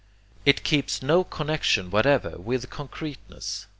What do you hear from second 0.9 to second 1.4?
no